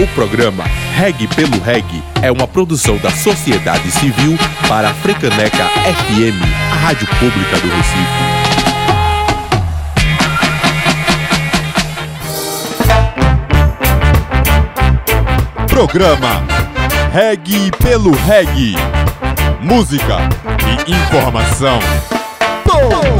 [0.00, 0.62] O programa
[0.94, 1.84] Reg pelo Reg
[2.22, 4.38] é uma produção da sociedade civil
[4.68, 6.40] para a Frecaneca FM,
[6.70, 8.38] a rádio pública do Recife.
[15.66, 16.44] Programa
[17.12, 18.76] Reg pelo Reg.
[19.60, 20.18] Música
[20.86, 21.80] e informação.
[22.64, 23.17] Boa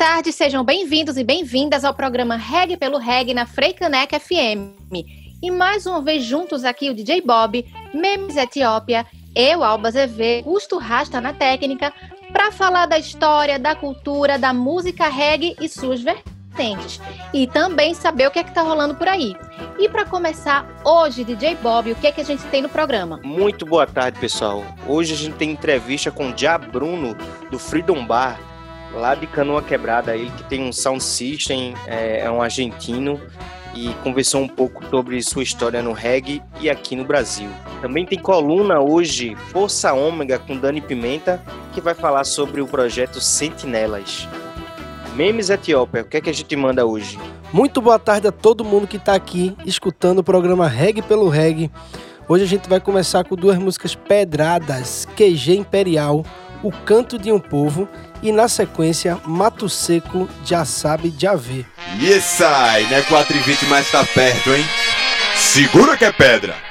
[0.00, 4.72] tarde, sejam bem-vindos e bem-vindas ao programa Reg pelo Reg na Freicaneca FM.
[5.42, 9.04] E mais uma vez juntos aqui o DJ Bob, Memes Etiópia,
[9.36, 11.92] eu, Alba ZV, Gusto Rasta na técnica,
[12.32, 16.98] para falar da história, da cultura, da música reggae e suas vertentes.
[17.34, 19.36] E também saber o que é que tá rolando por aí.
[19.78, 23.20] E para começar, hoje, DJ Bob, o que é que a gente tem no programa?
[23.22, 24.64] Muito boa tarde, pessoal.
[24.88, 27.14] Hoje a gente tem entrevista com o Dia Bruno,
[27.50, 28.40] do Freedom Bar,
[28.92, 33.20] lá de Canoa Quebrada, ele que tem um sound system, é, é um argentino
[33.74, 37.48] e conversou um pouco sobre sua história no reggae e aqui no Brasil.
[37.80, 41.40] Também tem coluna hoje Força Ômega com Dani Pimenta,
[41.72, 44.28] que vai falar sobre o projeto Sentinelas.
[45.14, 47.18] Memes Etiópia, o que é que a gente manda hoje?
[47.52, 51.70] Muito boa tarde a todo mundo que está aqui escutando o programa Reggae pelo Reggae.
[52.28, 56.24] Hoje a gente vai começar com duas músicas pedradas, QG Imperial,
[56.62, 57.88] O Canto de um Povo
[58.22, 61.64] e na sequência Mato Seco, Já Sabe, Já Vê.
[61.98, 63.02] E esse aí, né?
[63.02, 64.64] 4 e 20 mais tá perto, hein?
[65.36, 66.69] Segura que é pedra!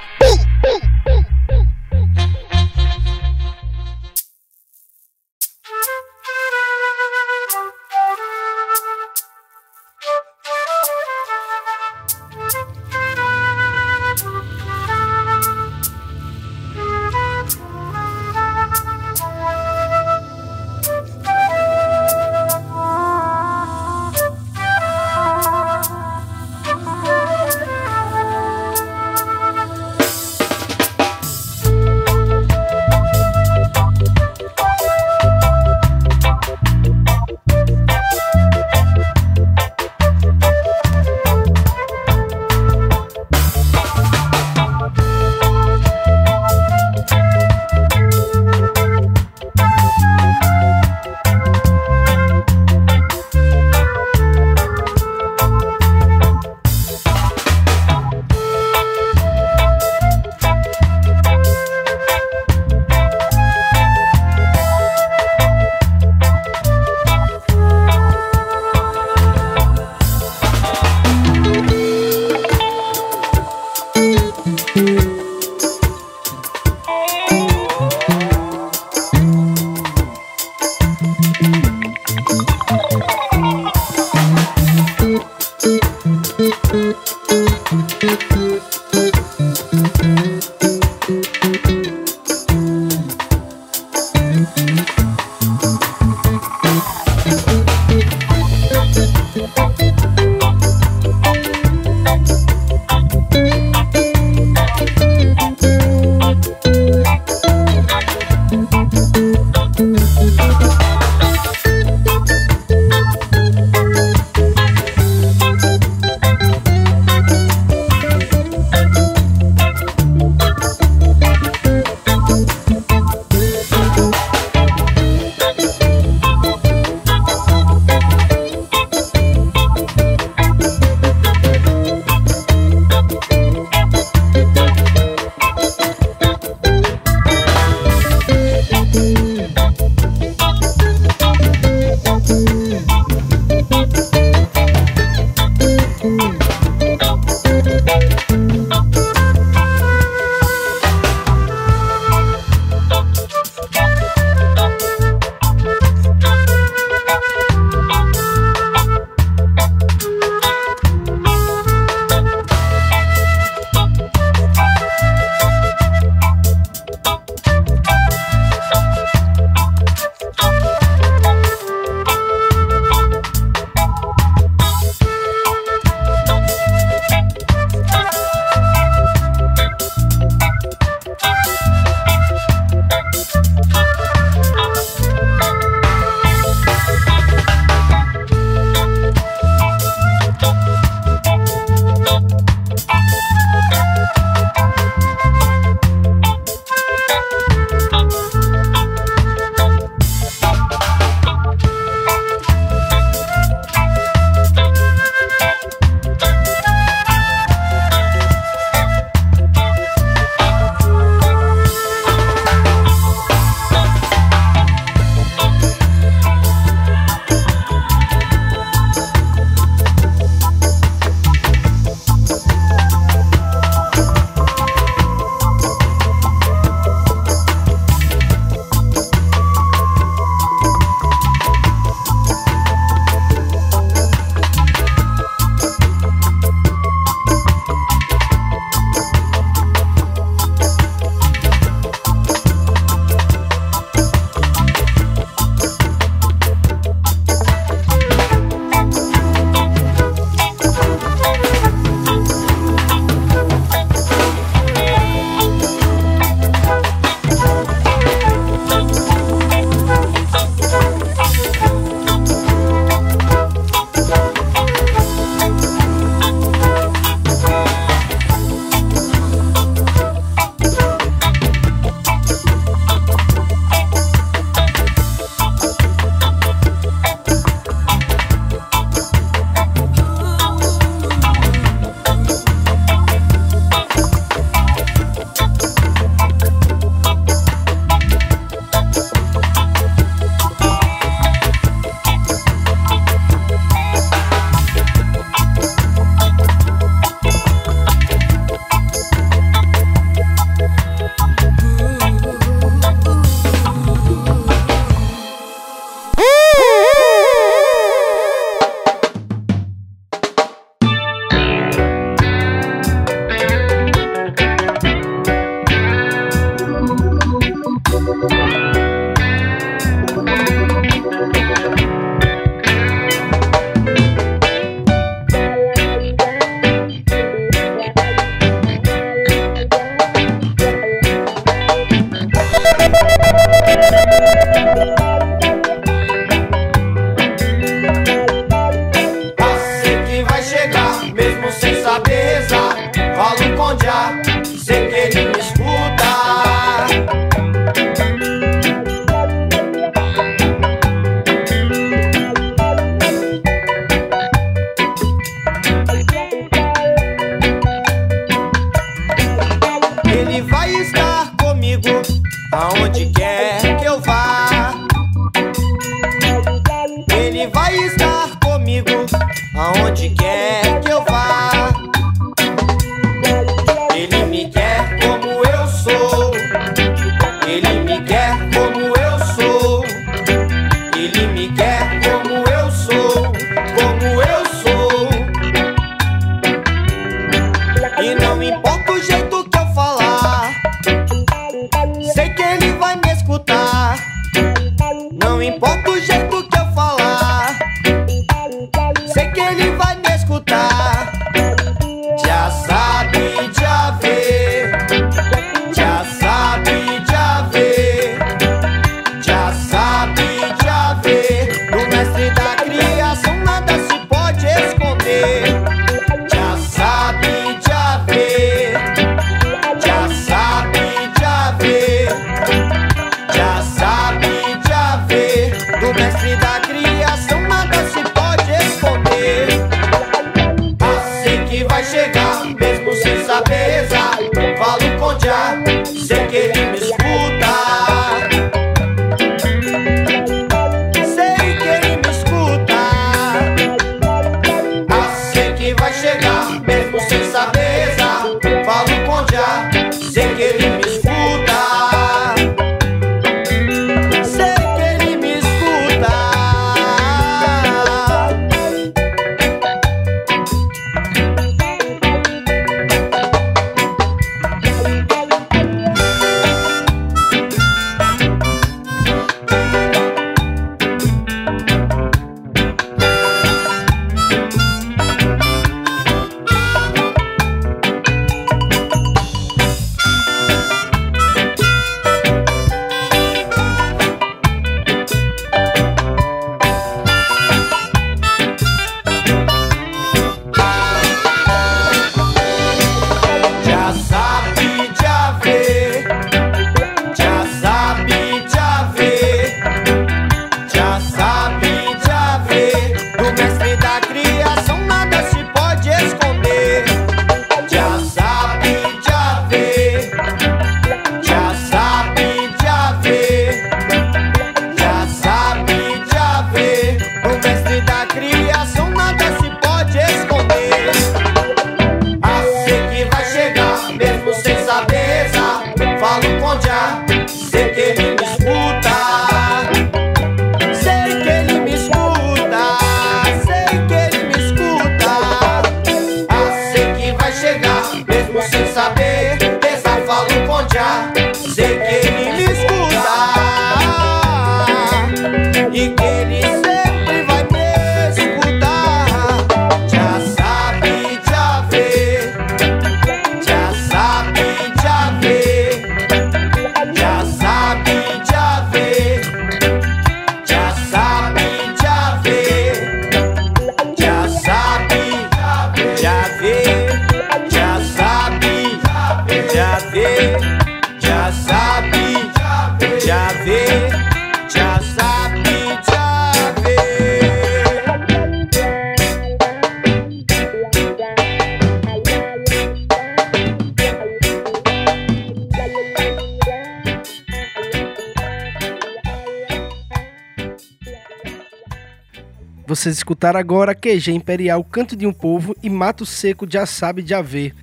[592.69, 597.15] Vocês escutaram agora QG Imperial Canto de um Povo e Mato Seco Já Sabe de
[597.15, 597.55] Haver.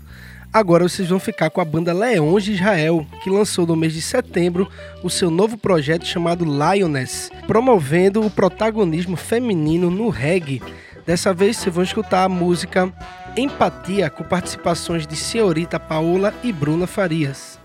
[0.53, 4.03] Agora vocês vão ficar com a banda Leões de Israel, que lançou no mês de
[4.03, 4.69] setembro
[5.05, 10.61] o seu novo projeto chamado Lioness, promovendo o protagonismo feminino no reggae.
[11.07, 12.93] Dessa vez vocês vão escutar a música
[13.37, 17.61] Empatia com participações de Senhorita Paola e Bruna Farias.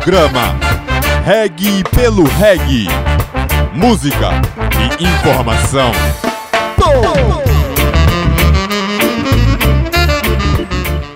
[0.00, 0.56] Programa
[1.26, 2.88] Reg pelo Reg.
[3.74, 4.30] Música
[4.98, 5.92] e informação.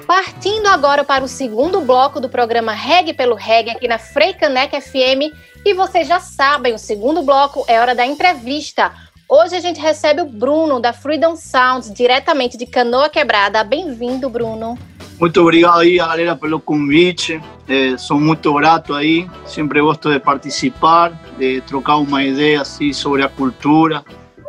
[0.07, 5.33] Partindo agora para o segundo bloco do programa Reg pelo Reg aqui na Freicanec FM.
[5.65, 8.93] E vocês já sabem, o segundo bloco é hora da entrevista.
[9.27, 13.65] Hoje a gente recebe o Bruno da Freedom Sounds, diretamente de Canoa Quebrada.
[13.65, 14.79] Bem-vindo, Bruno.
[15.19, 17.41] Muito obrigado aí galera pelo convite.
[17.67, 19.29] Eh, sou muito grato aí.
[19.47, 24.05] Sempre gosto de participar, de trocar uma ideia assim sobre a cultura,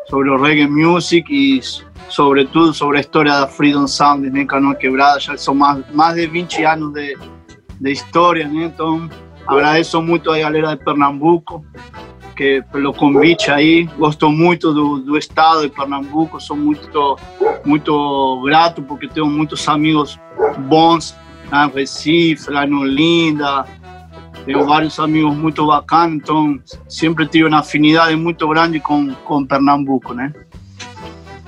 [0.09, 1.61] sobre o reggae music e
[2.09, 5.19] sobretudo sobre a história da Freedom Sound né, Canoa Quebrada.
[5.19, 7.17] Já são mais, mais de 20 anos de,
[7.79, 8.65] de história, né?
[8.65, 9.09] Então
[9.47, 11.65] agradeço muito a galera de Pernambuco
[12.35, 13.85] que pelo convite aí.
[13.97, 17.17] Gosto muito do, do estado de Pernambuco, sou muito,
[18.43, 20.19] grato porque tenho muitos amigos
[20.67, 21.15] bons
[21.51, 23.65] lá em Recife, lá no Olinda.
[24.45, 30.13] Tenho vários amigos muito bacanas, então sempre tive uma afinidade muito grande com, com Pernambuco,
[30.13, 30.31] né?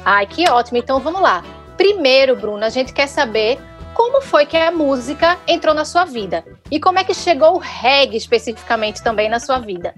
[0.04, 0.78] Ai, que ótimo.
[0.78, 1.44] Então vamos lá.
[1.78, 3.60] Primeiro, Bruno, a gente quer saber
[3.94, 7.60] como foi que a música entrou na sua vida e como é que chegou o
[7.60, 9.94] reggae especificamente também na sua vida.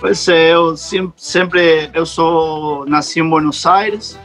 [0.00, 4.18] Pois é, eu sempre, eu sou nasci em Buenos Aires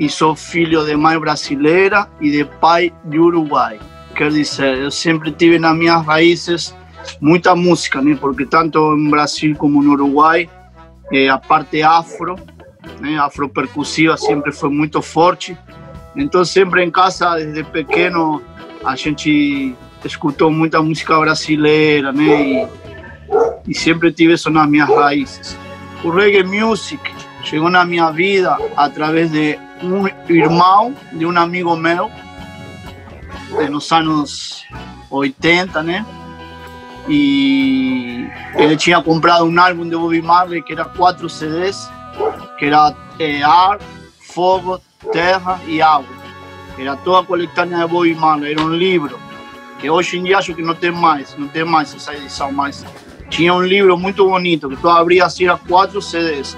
[0.00, 3.78] e sou filho de mãe brasileira e de pai de Uruguai.
[4.16, 6.74] Quer dizer, eu sempre tive nas minhas raízes
[7.20, 8.16] muita música, né?
[8.18, 10.48] Porque tanto em Brasil como no Uruguai,
[11.12, 12.36] eh, a parte afro,
[12.98, 13.18] né?
[13.18, 15.54] Afropercussiva sempre foi muito forte.
[16.16, 18.42] Então sempre em casa, desde pequeno,
[18.82, 22.68] a gente escutou muita música brasileira, né?
[23.68, 25.58] E, e tive isso nas minhas raízes.
[26.02, 27.02] O reggae music
[27.44, 32.10] chegou na minha vida através de um irmão de um amigo meu,
[33.70, 34.64] nos anos
[35.10, 36.06] 80, né?
[37.08, 41.88] E ele tinha comprado um álbum de Bobby Marley que era quatro CDs,
[42.58, 43.78] que era é, Ar,
[44.20, 44.80] Fogo,
[45.12, 46.20] Terra e Água.
[46.78, 49.18] Era toda a coletânea de Bobby Marley, era um livro
[49.78, 52.84] que hoje em dia acho que não tem mais, não tem mais essa edição mais
[53.30, 56.56] tinha um livro muito bonito, que tu abria assim, era quatro CDs,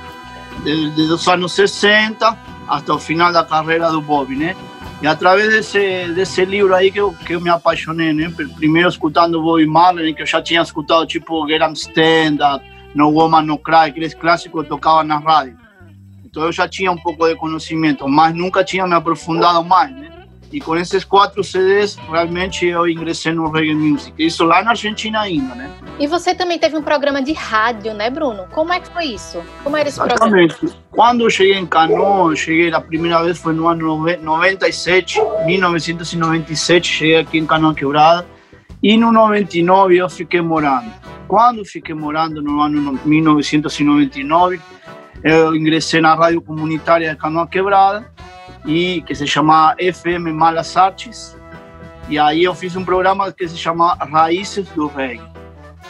[0.65, 4.57] desde os anos 60 até o final da carreira do Bob, né?
[5.03, 8.33] E através desse, desse livro aí que eu, que eu me apaixonei, né?
[8.57, 12.64] Primeiro escutando o Bob Marley, que eu já tinha escutado tipo Get Em Stand Up,
[12.94, 15.57] No Woman No Cry, aqueles clássicos que eu tocava na rádio.
[16.25, 20.22] Então eu já tinha um pouco de conhecimento, mas nunca tinha me aprofundado mais, né?
[20.53, 24.12] E com esses quatro CDs, realmente eu ingressei no reggae music.
[24.19, 25.71] Isso lá na Argentina ainda, né?
[25.99, 28.47] E você também teve um programa de rádio, né, Bruno?
[28.51, 29.43] Como é que foi isso?
[29.65, 30.55] Como era esse Exatamente.
[30.55, 30.83] programa?
[30.91, 37.17] Quando eu cheguei em Canoa, cheguei a primeira vez foi no ano 97, 1997, cheguei
[37.17, 38.27] aqui em Canoa Quebrada.
[38.83, 40.93] E no 99 eu fiquei morando.
[41.27, 44.61] Quando fiquei morando no ano 1999,
[45.25, 48.12] eu ingressei na rádio comunitária de Canoa Quebrada
[48.64, 51.37] e que se chama FM Malas Artes.
[52.09, 55.22] E aí eu fiz um programa que se chama Raízes do Reggae.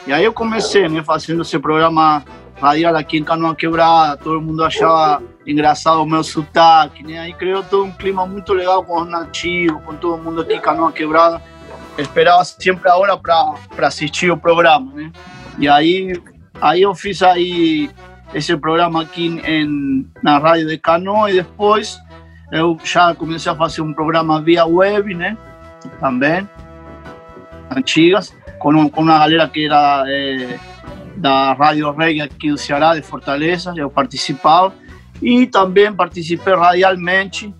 [0.06, 2.24] E aí eu comecei, né, fazendo esse programa
[2.60, 7.18] radial aqui em Canoa Quebrada, todo mundo achava engraçado o meu sotaque, né?
[7.18, 10.60] Aí criou todo um clima muito legal com os nativos, com todo mundo aqui em
[10.60, 11.42] Canoa Quebrada.
[11.98, 15.12] esperava sempre a hora para assistir o programa, né?
[15.58, 16.12] E aí,
[16.60, 17.90] aí eu fiz aí
[18.32, 22.00] esse programa aqui em, na rádio de Canoa e depois
[22.52, 25.38] eu já comecei a fazer um programa via web, né?
[25.98, 26.46] Também,
[27.74, 30.60] antigas, com, com uma galera que era é,
[31.16, 34.74] da Rádio Reggae aqui do Ceará, de Fortaleza, eu participava.
[35.22, 37.54] E também participei radialmente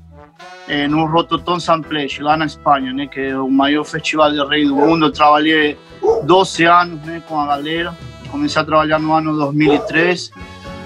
[0.68, 3.09] é, no Rototom Samplech, lá na Espanha?
[3.09, 5.07] Que é o maior festival de reggae do mundo.
[5.07, 5.78] Eu trabalhei
[6.24, 7.96] 12 anos né, com a galera.
[8.31, 10.33] Comecei a trabalhar no ano 2003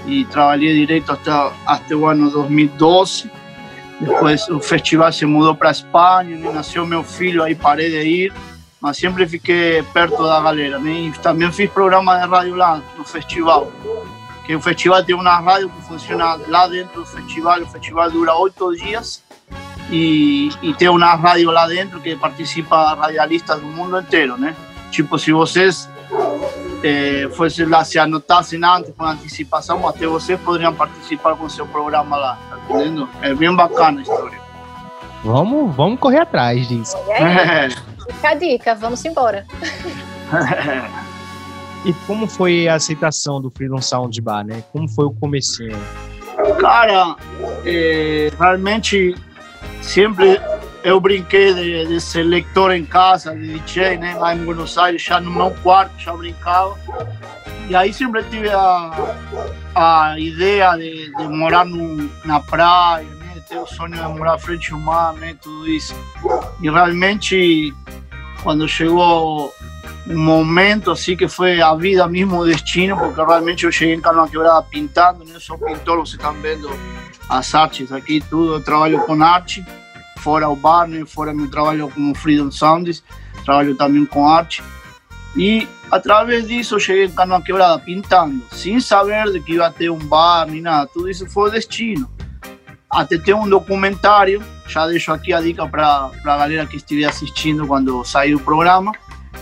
[0.07, 1.33] e trabalhei direto até,
[1.67, 3.31] até o ano 2012
[4.01, 6.53] depois o festival se mudou para a Espanha, né?
[6.53, 8.33] nasceu meu filho, aí parei de ir,
[8.81, 10.79] mas sempre fiquei perto da galera.
[10.79, 10.91] Né?
[10.91, 13.73] E também fiz programa de rádio lá no festival,
[14.45, 18.35] que o festival tem uma rádio que funciona lá dentro do festival, o festival dura
[18.35, 19.23] oito dias,
[19.91, 24.55] e, e tem uma rádio lá dentro que participa radialistas do mundo inteiro, né?
[24.91, 25.89] Tipo, se vocês
[26.87, 32.17] eh, fosse lá, se anotassem antes com antecipação, até vocês poderiam participar com seu programa
[32.17, 33.09] lá, tá entendendo?
[33.23, 34.39] É bem bacana a história.
[35.25, 36.97] Vamos, vamos correr atrás disso.
[38.09, 39.45] É, fica a dica, vamos embora.
[41.85, 44.63] E como foi a aceitação do Freedom Sound Bar, né?
[44.73, 45.77] Como foi o comecinho?
[46.61, 47.17] Cara,
[47.65, 49.15] é, realmente
[49.83, 50.41] sempre
[50.87, 54.15] eu brinquei de, de ser lector em casa, de DJ, né?
[54.15, 56.79] Lá em Buenos Aires, já no meu quarto, já brincava.
[57.69, 58.93] E aí sempre tive a,
[59.75, 63.43] a ideia de, de morar no, na praia, né?
[63.49, 65.35] Ter o sonho de morar frente ao mar, né?
[65.43, 65.93] Tudo isso.
[66.63, 67.75] E realmente,
[68.45, 69.53] quando chegou
[70.07, 74.01] um momento assim que foi a vida mesmo, o destino, porque realmente eu cheguei em
[74.01, 75.37] Canoa Quebrada pintando, né?
[75.41, 76.71] Sou pintor, vocês estão vendo
[77.29, 78.55] as artes aqui, tudo.
[78.55, 79.65] Eu trabalho com arte,
[80.27, 81.05] fora o bar, né?
[81.07, 83.01] Fora meu trabalho como Freedom Sounds,
[83.45, 84.61] trabalho também com arte.
[85.37, 89.99] E através disso cheguei em Canoa Quebrada pintando, sem saber de que ia ter um
[90.01, 90.91] bar nem nada.
[90.93, 92.11] Tudo isso foi destino.
[92.91, 97.65] Até ter um documentário, já deixo aqui a dica para a galera que estiver assistindo
[97.65, 98.91] quando sair o programa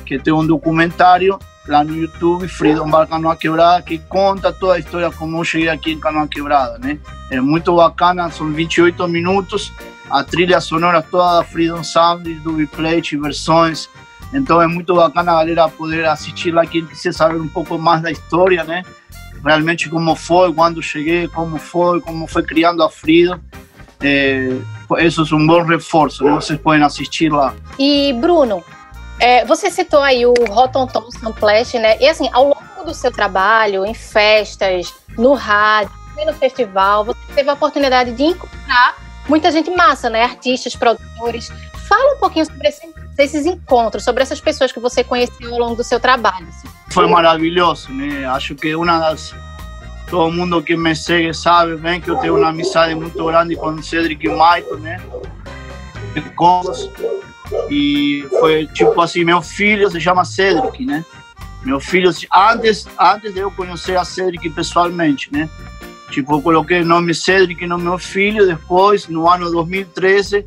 [0.04, 4.78] que tem um documentário lá no YouTube, Freedom Bar Canoa Quebrada, que conta toda a
[4.78, 6.98] história como eu cheguei aqui em Canoa Quebrada, né?
[7.30, 9.72] É muito bacana, são 28 minutos,
[10.10, 13.88] a trilha sonora toda da Freedom Sound, do Biplate, versões,
[14.34, 18.02] então é muito bacana a galera poder assistir lá, quem quiser saber um pouco mais
[18.02, 18.82] da história, né?
[19.44, 23.38] Realmente como foi, quando cheguei, como foi, como foi criando a Freedom.
[24.02, 24.50] É,
[25.00, 26.32] isso é um bom reforço, né?
[26.32, 27.54] Vocês podem assistir lá.
[27.78, 28.64] E, Bruno,
[29.20, 31.96] é, você citou aí o Rotonton Samplash, né?
[32.00, 35.92] E assim, ao longo do seu trabalho, em festas, no rádio,
[36.26, 38.96] no festival, você teve a oportunidade de encontrar
[39.28, 40.22] muita gente massa, né?
[40.22, 41.50] Artistas, produtores.
[41.88, 45.76] Fala um pouquinho sobre esse, esses encontros, sobre essas pessoas que você conheceu ao longo
[45.76, 46.46] do seu trabalho.
[46.48, 46.68] Assim.
[46.90, 48.24] Foi maravilhoso, né?
[48.26, 49.34] Acho que uma das
[50.08, 53.82] todo mundo que me segue sabe bem que eu tenho uma amizade muito grande com
[53.82, 55.00] Cedric Maito, né?
[57.70, 61.04] E foi tipo assim, meu filho se chama Cedric, né?
[61.64, 65.48] Meu filho, antes, antes de eu conhecer a Cedric pessoalmente, né?
[66.10, 70.46] Tipo, eu coloquei o nome Cedric no meu filho, depois, no ano 2013,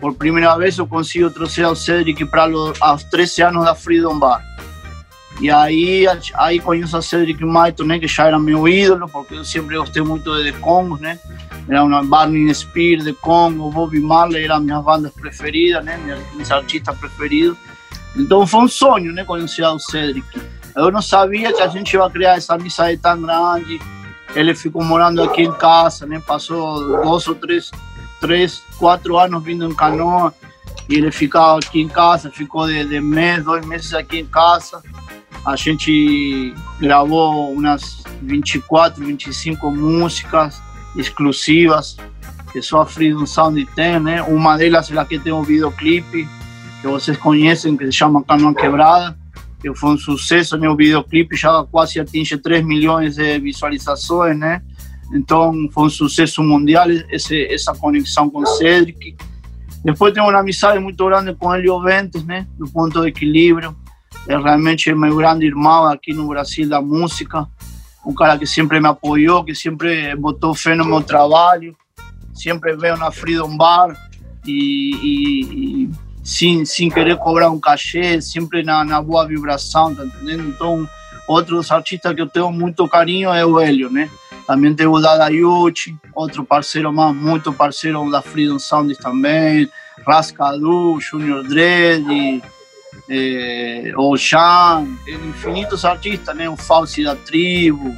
[0.00, 4.42] por primeira vez eu consigo trazer o Cedric para os 13 anos da Freedom Bar.
[5.40, 9.44] E aí, aí conheço a Cedric Maito, né, que já era meu ídolo, porque eu
[9.44, 11.18] sempre gostei muito de The Congos, né?
[11.66, 15.98] Era uma Barney Spears, The Congo, Bobby Marley, eram minhas bandas preferidas, né?
[16.34, 17.56] Meus artistas preferidos.
[18.16, 20.26] Então foi um sonho, né, conhecer o Cedric.
[20.76, 23.80] Eu não sabia que a gente ia criar essa amizade tão grande.
[24.34, 26.22] Ele ficou morando aqui em casa, né?
[26.24, 27.70] Passou dois ou três,
[28.20, 30.32] três, quatro anos vindo em Canoa
[30.88, 34.82] e ele ficava aqui em casa, ficou de, de mês, dois meses aqui em casa.
[35.44, 40.60] A gente gravou umas 24, 25 músicas
[40.96, 41.96] exclusivas
[42.52, 44.22] que só a Freedom Sound tem, né?
[44.22, 46.28] Uma delas é a que tem um videoclipe
[46.80, 49.16] que vocês conhecem, que se chama Canoa Quebrada,
[49.60, 50.56] que foi um sucesso?
[50.56, 54.62] O videoclipe já quase atinge 3 milhões de visualizações, né?
[55.12, 59.16] Então foi um sucesso mundial esse, essa conexão com Cedric.
[59.84, 62.46] Depois tenho uma amizade muito grande com Helio Ventes, né?
[62.58, 63.76] Do ponto de equilíbrio
[64.28, 67.48] é realmente meu grande irmão aqui no Brasil da música,
[68.04, 71.76] um cara que sempre me apoiou, que sempre botou fé no meu trabalho,
[72.34, 73.96] sempre veio na Freedom Bar
[76.30, 80.48] sem, sem querer cobrar um cachê, sempre na, na boa vibração, tá entendendo?
[80.48, 80.88] Então,
[81.26, 84.08] outros artistas que eu tenho muito carinho é o Hélio, né?
[84.46, 89.68] Também tem o Dada Yuchi, outro parceiro mais, muito parceiro da Freedom Sound também,
[90.06, 92.40] Rascadu, Junior Dredd,
[93.08, 96.48] é, o Jean, infinitos artistas, né?
[96.48, 97.92] O Fauci da Tribo,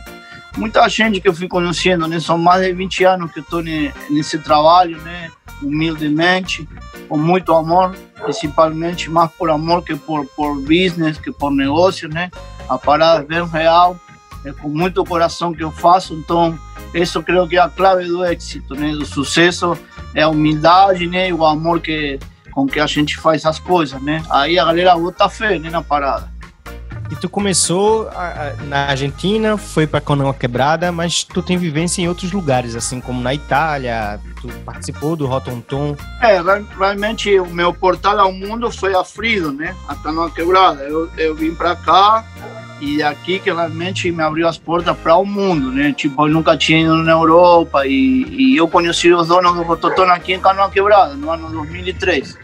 [0.57, 2.19] muita gente que eu fui conhecendo, né?
[2.19, 5.31] São mais de 20 anos que eu estou nesse trabalho, né?
[5.63, 6.67] Humildemente,
[7.11, 12.31] com muito amor, principalmente mais por amor que por, por business, que por negócio, né?
[12.69, 13.97] A parada é bem real,
[14.45, 16.59] é com muito coração que eu faço, então
[16.95, 18.93] isso creio que é a clave do êxito, né?
[18.93, 19.77] Do sucesso
[20.15, 21.29] é a humildade, né?
[21.29, 22.19] E o amor que
[22.53, 24.23] com que a gente faz as coisas, né?
[24.31, 26.32] Aí a galera bota fé né, na parada.
[27.13, 28.09] E tu começou
[28.69, 33.21] na Argentina, foi para Canoa Quebrada, mas tu tem vivência em outros lugares, assim como
[33.21, 35.95] na Itália, tu participou do Rotonton.
[36.23, 36.41] É,
[36.75, 39.77] realmente o meu portal ao mundo foi a Frido, né?
[39.87, 40.85] A Canoa Quebrada.
[40.85, 42.25] Eu, eu vim para cá
[42.81, 45.93] e aqui que realmente me abriu as portas para o mundo, né?
[45.93, 50.05] Tipo, eu nunca tinha ido na Europa e, e eu conheci os donos do Rotonton
[50.05, 52.39] aqui em Canoa Quebrada, no ano 2003.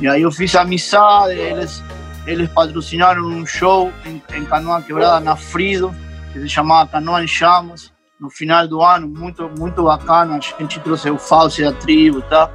[0.00, 1.82] E aí eu fiz amizade, eles,
[2.28, 5.94] eles patrocinaram um show em, em Canoa Quebrada, na Frido,
[6.32, 10.36] que se chamava Canoa em Chamas, no final do ano, muito, muito bacana.
[10.36, 12.50] A gente trouxe o Fauci da tribo, tá?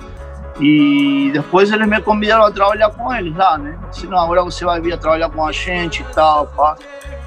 [0.62, 3.76] E depois eles me convidaram a trabalhar com eles lá, né?
[3.92, 6.76] Senão agora você vai vir a trabalhar com a gente e tal, pá.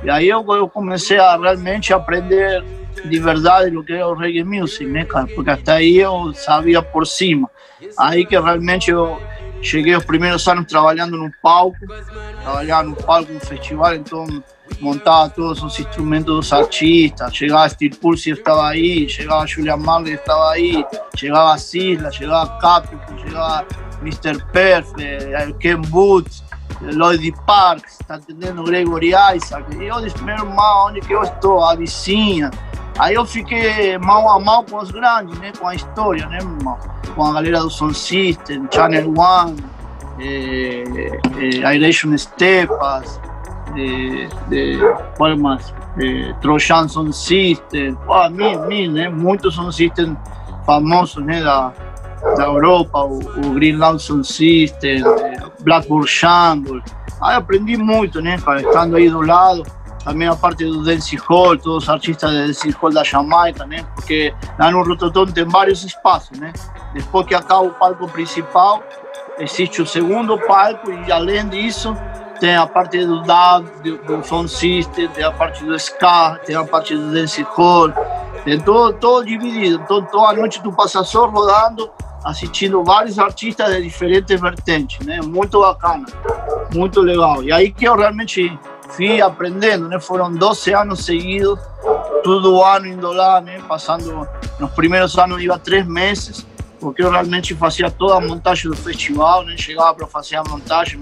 [0.04, 2.62] E aí eu, eu comecei a realmente aprender
[3.04, 5.26] de verdade o que é o reggae music, né, cara?
[5.34, 7.50] Porque até aí eu sabia por cima.
[7.98, 9.20] Aí que realmente eu
[9.66, 11.76] cheguei os primeiros anos trabalhando no palco,
[12.42, 14.26] trabalhava no palco no festival, então
[14.80, 20.50] montava todos os instrumentos dos artistas, chegava Steve Pulse estava aí, chegava Julian Marley estava
[20.52, 20.84] aí,
[21.16, 23.66] chegava Sisla, chegava Capri, chegava
[24.02, 24.42] Mr.
[24.52, 26.44] Perf, eh, Ken Boots,
[26.80, 28.62] Lloyd Parks, tá entendendo?
[28.64, 29.64] Gregory Isaac.
[29.76, 31.64] E eu disse, meu irmão, onde que eu estou?
[31.64, 32.50] A vizinha.
[32.98, 35.52] Aí eu fiquei mão a mão com os grandes, né?
[35.58, 36.38] Com a história, né?
[37.14, 39.56] Com a galera do Sound System, Channel One,
[40.18, 40.84] eh,
[41.38, 43.20] eh, Iration Stepas,
[44.48, 44.78] de,
[45.16, 45.74] qual mais?
[46.00, 49.08] Eh, Trojan System, ah, mil, mil, né?
[49.08, 50.16] Muitos Sound System
[50.64, 51.42] famosos, né?
[51.42, 51.72] Da,
[52.36, 56.82] da Europa, o, o Greenland Sound System, eh, Blackboard Jungle.
[57.20, 58.36] Aí aprendi muito, né?
[58.36, 59.62] Estando aí do lado.
[60.06, 63.84] Também a parte do Dance Hall, todos os artistas do Dance Hall da Jamaica, né?
[63.96, 66.52] Porque lá no Rototom tem vários espaços, né?
[66.94, 68.84] Depois que acaba o palco principal,
[69.36, 71.96] existe o segundo palco e além disso
[72.38, 76.54] tem a parte do dub, do, do sound system, tem a parte do ska, tem
[76.54, 77.90] a parte do dance hall,
[78.44, 79.82] tem todo, todo dividido.
[79.82, 81.90] Então toda noite tu passa só rodando,
[82.24, 85.20] assistindo vários artistas de diferentes vertentes, né?
[85.20, 86.06] Muito bacana,
[86.72, 87.42] muito legal.
[87.42, 88.56] E aí que eu realmente
[88.90, 89.98] fui aprendendo, né?
[90.00, 91.58] Foram 12 anos seguidos,
[92.22, 93.60] todo ano indo lá, né?
[93.68, 94.26] Passando,
[94.58, 96.46] nos primeiros anos iba três meses,
[96.80, 99.56] porque eu realmente fazia toda a montagem do festival, né?
[99.56, 101.00] Chegava para fazer a montagem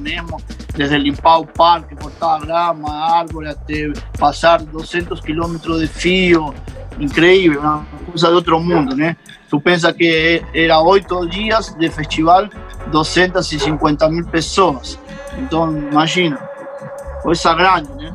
[0.74, 6.54] desde limpar o parque, cortar a grama, a árvore, até passar 200 quilômetros de fio,
[6.98, 9.16] incrível, uma coisa de outro mundo, né?
[9.48, 12.48] Tu pensa que era oito dias de festival,
[12.88, 14.98] 250 mil pessoas.
[15.38, 16.38] Então, imagina,
[17.24, 18.14] coisa grande, né?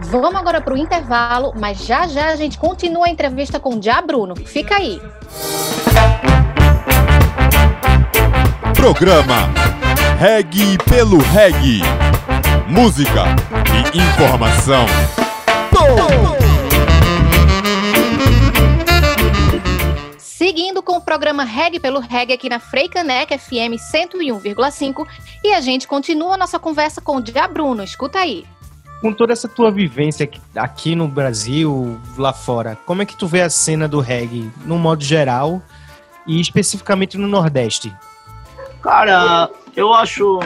[0.00, 3.80] Vamos agora para o intervalo, mas já já a gente continua a entrevista com o
[3.80, 4.34] Dia Bruno.
[4.34, 5.00] Fica aí.
[8.74, 9.48] Programa
[10.18, 11.80] Reg pelo Reg.
[12.66, 13.24] Música
[13.94, 14.84] e informação.
[15.72, 16.47] Seguindo
[20.88, 25.06] com o programa Reg pelo Reg aqui na Freicanec FM 101,5
[25.44, 27.84] e a gente continua a nossa conversa com o Dia Bruno.
[27.84, 28.46] Escuta aí.
[29.02, 33.26] Com toda essa tua vivência aqui- aqui no Brasil, lá fora, como é que tu
[33.26, 35.60] vê a cena do reggae, no modo geral,
[36.26, 37.94] e especificamente no Nordeste?
[38.80, 40.38] Cara, eu acho.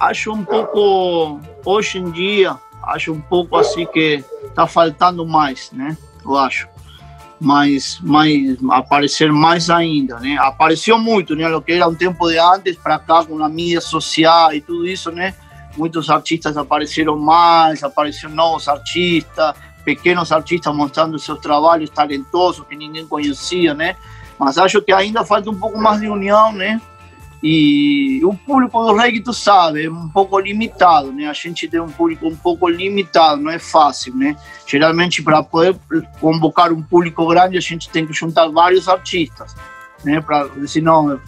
[0.00, 1.38] Acho um pouco.
[1.66, 5.98] Hoje em dia, acho um pouco assim que tá faltando mais, né?
[6.24, 6.66] Eu acho.
[7.40, 10.36] Mas, mais, aparecer mais ainda, né?
[10.40, 11.48] Apareceu muito, né?
[11.54, 14.86] O que era um tempo de antes para cá, com a mídia social e tudo
[14.86, 15.34] isso, né?
[15.76, 23.06] Muitos artistas apareceram mais, apareceram novos artistas, pequenos artistas mostrando seus trabalhos talentosos que ninguém
[23.06, 23.94] conhecia, né?
[24.38, 26.80] Mas acho que ainda falta um pouco mais de união, né?
[27.42, 31.28] E o público do reggae, tu sabe, é um pouco limitado, né?
[31.28, 34.36] A gente tem um público um pouco limitado, não é fácil, né?
[34.66, 35.78] Geralmente, para poder
[36.20, 39.54] convocar um público grande, a gente tem que juntar vários artistas,
[40.04, 40.20] né?
[40.20, 41.20] Para, senão,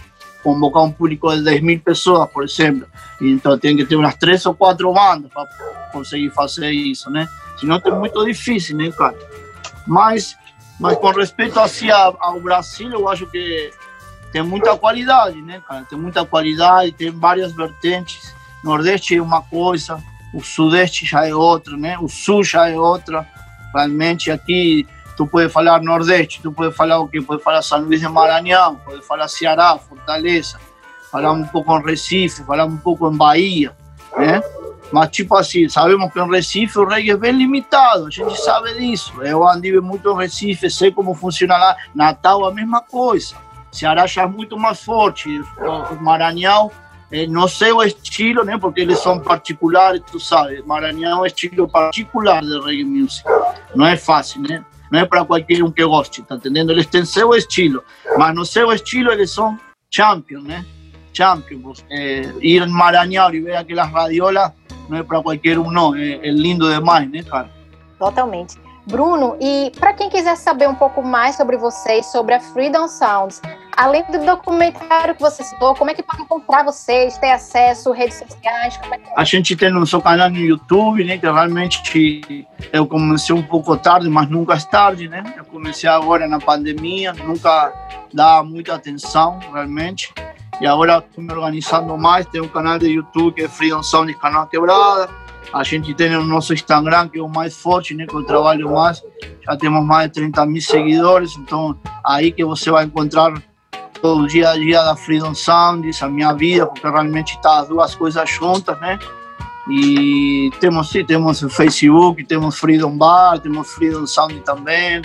[0.42, 2.88] convocar um público de 10 mil pessoas, por exemplo.
[3.20, 5.46] Então, tem que ter umas três ou quatro bandas para
[5.92, 7.28] conseguir fazer isso, né?
[7.56, 9.16] Senão, é muito difícil, né, cara?
[9.86, 10.36] Mas,
[10.80, 13.70] mas com respeito assim, ao Brasil, eu acho que
[14.32, 15.84] tem muita qualidade, né, cara?
[15.88, 18.34] Tem muita qualidade, tem várias vertentes.
[18.62, 21.98] Nordeste é uma coisa, o Sudeste já é outra, né?
[21.98, 23.26] O Sul já é outra.
[23.74, 27.20] Realmente aqui tu pode falar Nordeste, tu pode falar o quê?
[27.20, 30.58] Pode falar São Luís de Maranhão, pode falar Ceará, Fortaleza,
[31.10, 33.76] falar um pouco em Recife, falar um pouco em Bahia,
[34.16, 34.42] né?
[34.92, 38.74] Mas, tipo assim, sabemos que em Recife o reggae é bem limitado, a gente sabe
[38.74, 39.12] disso.
[39.22, 41.76] Eu andei muito em Recife, sei como funciona lá.
[41.94, 43.36] Natal, a mesma coisa.
[43.72, 45.40] Ceará já é muito mais forte.
[45.58, 46.70] O Maranhão,
[47.10, 48.58] eh, não sei o estilo, né?
[48.58, 50.62] Porque eles são particulares, tu sabe.
[50.66, 53.24] Maranhão é estilo particular de reggae music.
[53.74, 54.64] Não é fácil, né?
[54.90, 56.72] Não é para qualquer um que goste, tá entendendo?
[56.72, 57.82] Eles têm seu estilo,
[58.18, 60.64] mas no seu estilo eles são champions, né?
[61.12, 61.84] Champions.
[61.90, 64.52] Eh, ir em Maranhão e ver aquelas radiolas
[64.88, 65.94] não é para qualquer um, não.
[65.94, 67.48] É, é lindo demais, né, cara?
[67.98, 68.58] Totalmente.
[68.90, 73.40] Bruno, e para quem quiser saber um pouco mais sobre vocês, sobre a Freedom Sounds,
[73.76, 78.18] além do documentário que você citou, como é que pode encontrar vocês, ter acesso, redes
[78.18, 78.78] sociais?
[78.90, 79.10] É que...
[79.16, 81.16] A gente tem no seu canal no YouTube, né?
[81.16, 82.36] Que realmente
[82.72, 85.22] eu comecei um pouco tarde, mas nunca é tarde, né?
[85.36, 87.72] Eu comecei agora na pandemia, nunca
[88.12, 90.12] dava muita atenção, realmente.
[90.60, 92.26] E agora estou me organizando mais.
[92.26, 95.08] Tem um canal de YouTube que é Freedom Sound Canal Quebrada.
[95.52, 98.06] A gente tem o nosso Instagram, que é o mais forte, né?
[98.06, 99.02] Que eu trabalho mais.
[99.44, 101.36] Já temos mais de 30 mil seguidores.
[101.36, 103.32] Então, aí que você vai encontrar
[104.02, 107.94] o dia a dia da Freedom Sounds, a minha vida, porque realmente está as duas
[107.94, 108.98] coisas juntas, né?
[109.68, 115.02] E temos, sim, temos o Facebook, temos Freedom Bar, temos Freedom Sound também.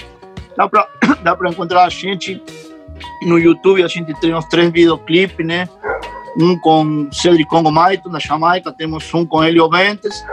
[0.55, 0.87] Dá para
[1.23, 2.41] dá encontrar a gente
[3.23, 5.67] no YouTube, a gente tem os três videoclipes, né?
[6.39, 10.23] Um com Cedric Congo Maito, da Jamaica, temos um com Helio Ventes,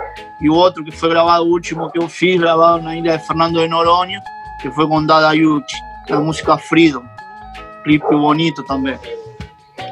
[0.43, 3.25] e o outro que foi gravado, o último que eu fiz, gravado na ilha de
[3.25, 4.21] Fernando de Noronha,
[4.61, 5.77] que foi com Dada Yuchi,
[6.11, 7.05] a música Freedom.
[7.85, 8.99] Clipe bonito também.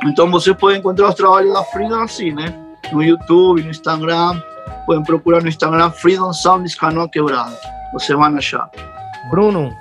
[0.04, 2.52] Então você pode encontrar os trabalhos da Freedom assim, né?
[2.92, 4.42] No YouTube, no Instagram.
[4.86, 7.56] Podem procurar no Instagram Freedom Sounds Canoa Quebrada.
[7.92, 8.68] Você vai achar.
[9.30, 9.72] Bruno,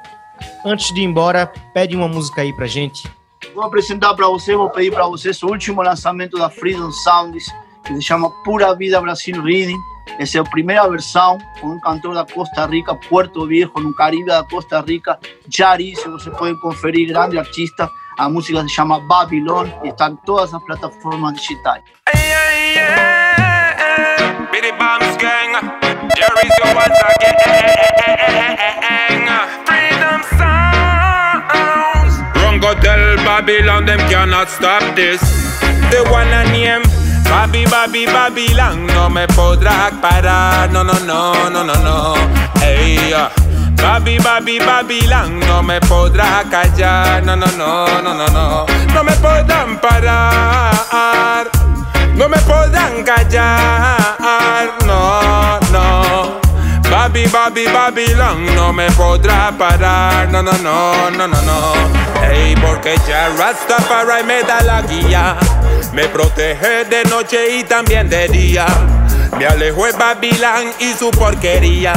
[0.63, 3.09] antes de ir embora, pede uma música aí pra gente.
[3.55, 7.45] Vou apresentar para você, vou pedir para vocês o último lançamento da Freedom Sounds,
[7.85, 9.79] que se chama Pura Vida Brasil Reading.
[10.17, 14.43] É a primeira versão com um cantor da Costa Rica, Puerto Viejo, no Caribe da
[14.43, 17.89] Costa Rica, Jari, se você pode conferir, grande artista.
[18.17, 21.83] A música se chama Babylon e está em todas as plataformas digitais.
[33.39, 35.21] Babylon them cannot stop this.
[35.91, 36.98] The one and name.
[37.29, 42.13] Babi, Babi, Babylon no me podrá parar, no, no, no, no, no, no.
[42.59, 43.29] Hey, uh.
[43.81, 48.65] Babi, Babi, Babylon no me podrá callar, no, no, no, no, no, no.
[48.93, 51.49] No me podrán parar,
[52.15, 56.39] no me podrán callar, no, no.
[56.89, 61.73] Babi, Babi, Babylon no me podrá parar, no, no, no, no, no, no.
[62.29, 65.37] Ey, porque ya Rastafari me da la guía,
[65.93, 68.65] me protege de noche y también de día.
[69.37, 71.93] Me alejo de Babilán y su porquería,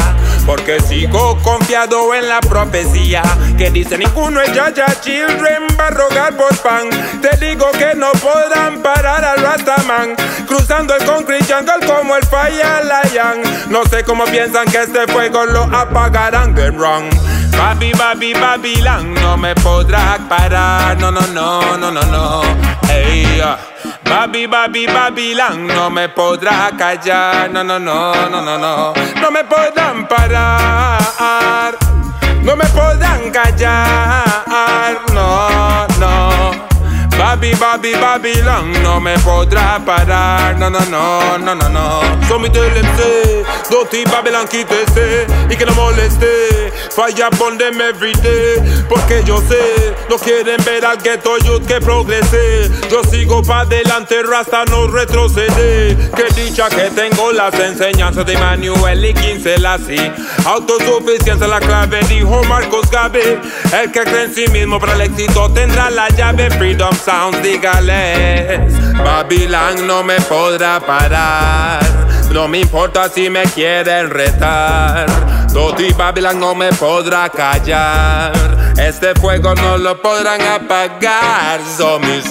[0.46, 3.22] porque sigo confiado en la profecía
[3.57, 6.88] que dice ninguno es ya ya children va a rogar por pan.
[7.20, 10.14] Te digo que no podrán parar al Rastaman,
[10.46, 13.42] cruzando el concrete jungle como el Fire Lion.
[13.70, 17.11] No sé cómo piensan que este fuego lo apagarán, de wrong.
[17.57, 22.42] Babi, Babi, Babilán no me podrá parar, no, no, no, no, no, no.
[22.88, 23.72] Ey, uh.
[24.05, 28.93] Babi, Babi, Babilán no me podrá callar, no, no, no, no, no, no.
[29.21, 31.77] No me podrán parar,
[32.43, 36.53] no me podrán callar, no, no.
[37.19, 42.01] Babi, Babi, Babylon no me podrá parar, no, no, no, no, no, no.
[42.29, 46.62] So me tell them say, Doti Babylon quítese y que no moleste.
[46.94, 51.81] Falla upon them every day, porque yo sé, no quieren ver al ghetto youth que
[51.81, 52.70] progrese.
[52.90, 55.96] Yo sigo pa' adelante, Rasta no retrocede.
[56.14, 60.12] Que dicha que tengo las enseñanzas de Manuel y 15 así.
[60.44, 63.40] Autosuficiencia la clave, dijo Marcos Gabe.
[63.72, 66.50] El que cree en sí mismo para el éxito tendrá la llave.
[66.50, 68.61] Freedom Sounds, dígales.
[69.02, 71.81] Babylon no me podrá parar.
[72.33, 75.41] No me importa si me quieren retar.
[75.53, 78.33] Doti Babylon no me podrá callar.
[78.79, 81.61] Este fuego no lo podrán apagar.
[81.77, 82.23] So me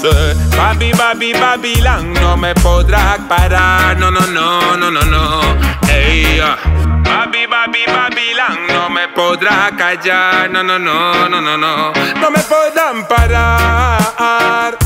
[0.57, 3.95] Babi, Babi, Babylon no me podrá parar.
[3.97, 5.41] No, no, no, no, no, no.
[5.87, 6.55] Ey, uh.
[7.03, 10.49] Babi, Babi, Babylon no me podrá callar.
[10.49, 11.93] No, no, no, no, no, no.
[11.93, 14.77] No me podrán parar.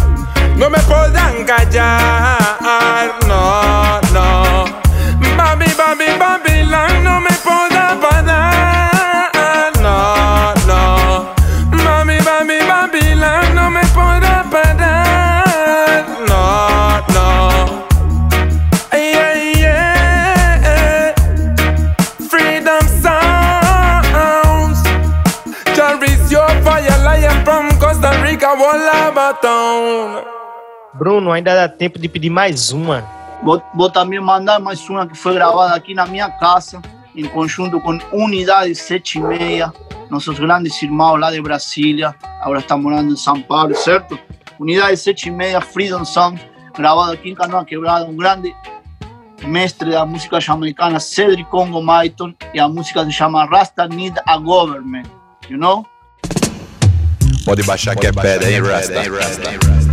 [0.58, 3.16] No me podrán callar.
[3.28, 3.85] No.
[31.06, 33.08] Bruno, ainda dá tempo de pedir mais uma.
[33.44, 36.82] Vou, vou também mandar mais uma que foi gravada aqui na minha casa,
[37.16, 39.70] em conjunto com Unidade 76,
[40.10, 44.18] nossos grandes irmãos lá de Brasília, agora estão morando em São Paulo, certo?
[44.60, 46.42] Unidade 76, Freedom Sound,
[46.76, 48.56] gravado aqui em Canoa Quebrada, um grande
[49.46, 54.38] mestre da música jamaicana, Cedric Congo Maiton, e a música se chama Rasta Need a
[54.38, 55.06] Government,
[55.52, 55.86] you know?
[57.46, 59.04] Pode baixar que é pedra, hein, Rasta?
[59.08, 59.85] Oh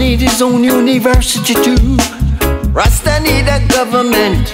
[0.00, 1.96] need his own university too.
[2.72, 4.48] Rasta need a government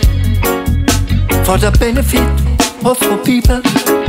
[1.47, 2.26] for the benefit
[2.84, 4.05] of the people.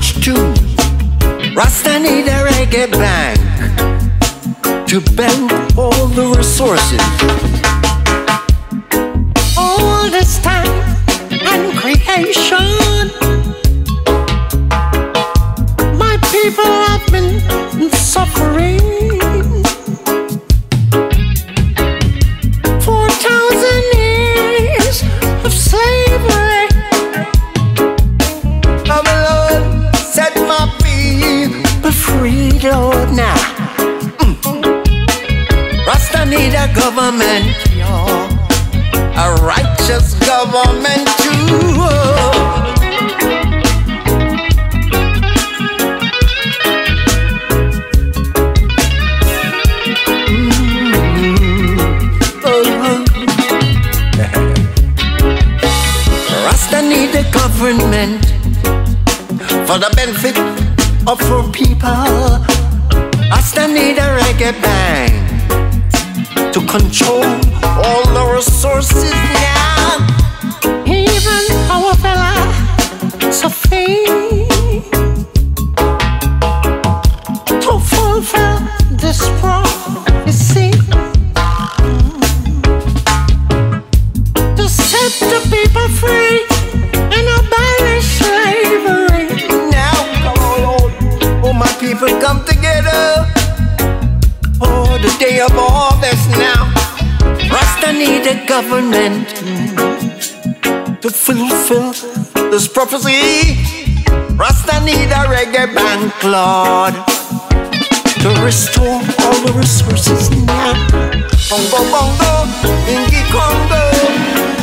[0.00, 0.55] Two.
[63.56, 65.12] Rasta need a reggae bang
[66.52, 67.24] to control
[67.64, 69.96] all the resources now.
[70.84, 74.25] Even our fella Sophie to
[95.38, 96.72] Oh, the day of now.
[97.52, 99.28] Rasta need a government
[101.02, 101.92] to fulfill
[102.50, 103.60] this prophecy.
[104.34, 106.94] Rasta need a reggae bank, Lord,
[108.22, 110.72] to restore all the resources now.
[111.50, 112.32] Bongo, bongo,
[112.88, 113.82] ingi, congo,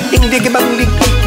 [0.10, 1.23] ding, diggy, bang, diggy,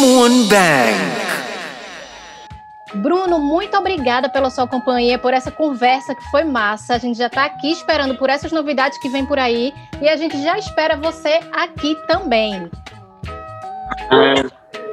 [0.00, 0.94] One bang.
[2.94, 6.94] Bruno, muito obrigada pela sua companhia, por essa conversa que foi massa.
[6.94, 10.16] A gente já está aqui esperando por essas novidades que vem por aí e a
[10.16, 12.70] gente já espera você aqui também.
[14.12, 14.48] É,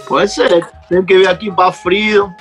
[0.08, 0.68] pode ser.
[0.90, 2.34] Tem que vir aqui para frio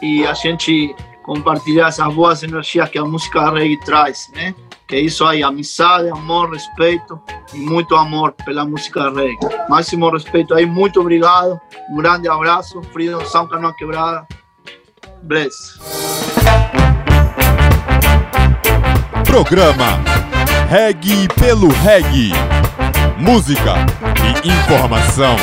[0.00, 0.94] e a gente
[1.24, 4.54] compartilhar essas boas energias que a música reggae traz, né?
[4.86, 7.20] Que é isso aí, amizade, amor, respeito
[7.54, 9.38] e muito amor pela música reggae.
[9.68, 11.58] Máximo respeito aí, muito obrigado.
[11.90, 12.82] Um grande abraço.
[12.92, 14.26] Freedom Sound Canoa Quebrada.
[15.22, 15.80] Bless.
[19.24, 19.98] Programa
[20.68, 22.32] Reg pelo Reg.
[23.18, 23.74] Música
[24.44, 25.36] e informação.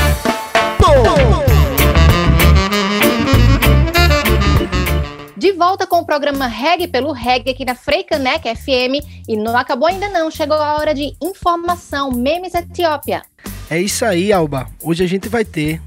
[5.81, 10.09] Volta com o programa Reg pelo Reg aqui na Freicaneca FM e não acabou ainda
[10.09, 13.23] não, chegou a hora de informação, memes Etiópia.
[13.69, 14.67] É isso aí, Alba.
[14.83, 15.81] Hoje a gente vai ter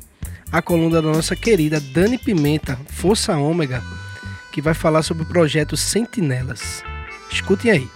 [0.51, 3.82] a coluna da nossa querida Dani Pimenta, Força Ômega,
[4.53, 6.82] que vai falar sobre o projeto Sentinelas.
[7.30, 7.88] Escutem aí.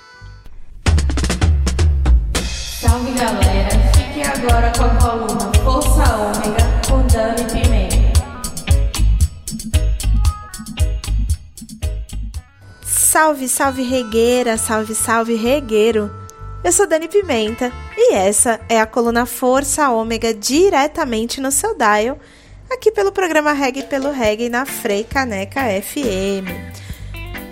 [2.44, 5.47] Salve galera, fiquem agora com a coluna
[13.18, 16.08] Salve, salve regueira, salve, salve regueiro.
[16.62, 22.16] Eu sou Dani Pimenta e essa é a coluna Força Ômega diretamente no seu dial,
[22.70, 26.46] aqui pelo programa Reg pelo Reg na Frei Caneca FM.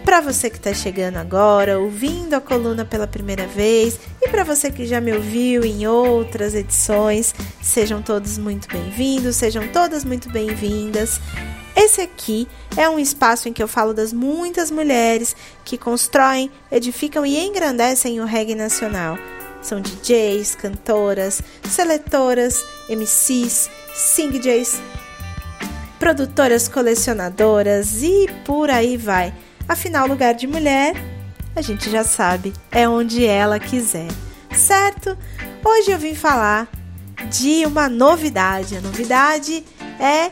[0.04, 4.70] Para você que está chegando agora, ouvindo a coluna pela primeira vez, e para você
[4.70, 11.20] que já me ouviu em outras edições, sejam todos muito bem-vindos, sejam todas muito bem-vindas.
[11.76, 17.26] Esse aqui é um espaço em que eu falo das muitas mulheres que constroem, edificam
[17.26, 19.18] e engrandecem o reggae nacional.
[19.60, 24.80] São DJs, cantoras, seletoras, MCs, singjays,
[25.98, 29.34] produtoras colecionadoras e por aí vai.
[29.68, 30.94] Afinal, lugar de mulher,
[31.54, 34.08] a gente já sabe, é onde ela quiser,
[34.56, 35.16] certo?
[35.62, 36.68] Hoje eu vim falar
[37.30, 38.76] de uma novidade.
[38.76, 39.62] A novidade
[40.00, 40.30] é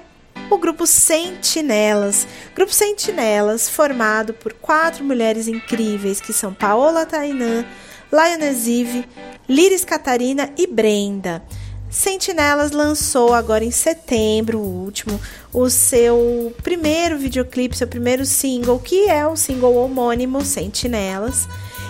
[0.54, 2.26] o grupo Sentinelas.
[2.54, 7.64] Grupo Sentinelas, formado por quatro mulheres incríveis que são Paola Tainã,
[8.12, 9.04] Lioness Eve,
[9.48, 11.42] Liris Catarina e Brenda.
[11.90, 15.20] Sentinelas lançou agora em setembro, o último,
[15.52, 21.48] o seu primeiro videoclipe, seu primeiro single, que é o single homônimo Sentinelas.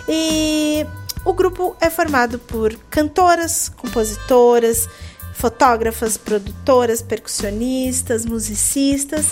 [0.09, 0.87] E
[1.25, 4.89] o grupo é formado por cantoras, compositoras,
[5.35, 9.26] fotógrafas, produtoras, percussionistas, musicistas,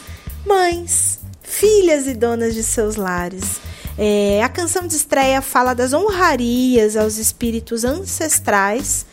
[0.44, 3.60] mães, filhas e donas de seus lares.
[3.96, 9.06] É, a canção de estreia fala das honrarias aos espíritos ancestrais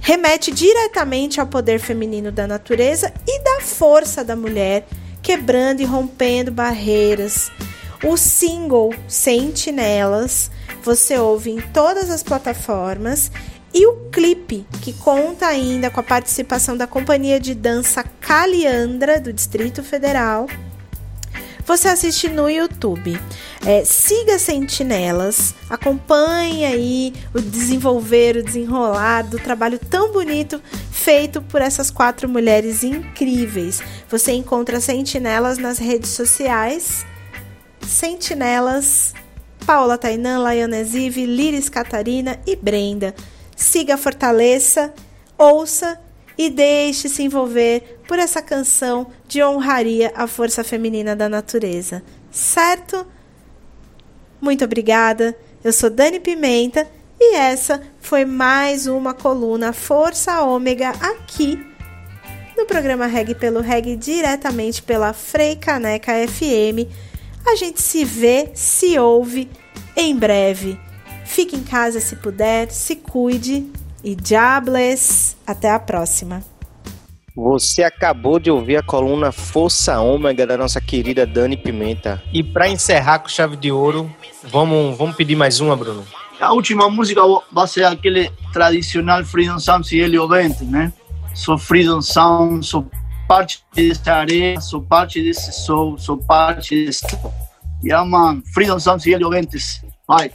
[0.00, 4.86] remete diretamente ao poder feminino da natureza e da força da mulher,
[5.20, 7.50] quebrando e rompendo barreiras.
[8.02, 10.50] O single Sentinelas
[10.82, 13.30] você ouve em todas as plataformas
[13.72, 19.32] e o clipe, que conta ainda com a participação da companhia de dança Caliandra do
[19.32, 20.46] Distrito Federal,
[21.68, 23.20] você assiste no YouTube.
[23.66, 31.60] É, siga Sentinelas, acompanhe aí o desenvolver, o desenrolar do trabalho tão bonito feito por
[31.60, 33.82] essas quatro mulheres incríveis.
[34.08, 37.04] Você encontra Sentinelas nas redes sociais.
[37.86, 39.12] Sentinelas,
[39.66, 43.14] Paula Tainan, Lioness Eve, Liris Catarina e Brenda.
[43.58, 44.94] Siga Fortaleça,
[45.36, 46.00] ouça
[46.38, 52.00] e deixe se envolver por essa canção de honraria à força feminina da natureza.
[52.30, 53.04] Certo?
[54.40, 55.36] Muito obrigada.
[55.64, 56.86] Eu sou Dani Pimenta
[57.18, 61.58] e essa foi mais uma coluna Força Ômega aqui
[62.56, 66.86] no programa Reg pelo Reg diretamente pela Frei Caneca FM.
[67.44, 69.50] A gente se vê, se ouve
[69.96, 70.78] em breve.
[71.28, 73.70] Fique em casa se puder, se cuide
[74.02, 75.36] e Diables.
[75.46, 76.42] Até a próxima.
[77.36, 82.20] Você acabou de ouvir a coluna Força Ômega da nossa querida Dani Pimenta.
[82.32, 84.10] E para encerrar com chave de ouro,
[84.44, 86.04] vamos, vamos pedir mais uma, Bruno.
[86.40, 87.20] A última música
[87.52, 90.92] vai ser aquele tradicional Freedom Sound e Helio Vente, né?
[91.34, 92.90] Sou Freedom Sound, sou
[93.28, 97.06] parte dessa areia, sou parte desse sol, sou parte desse...
[97.84, 98.42] Yeah, man.
[98.54, 99.84] Freedom Sound e Helio Ventes.
[100.08, 100.32] Vai.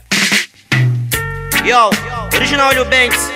[1.64, 1.88] Yo,
[2.36, 3.32] original Helio Banks.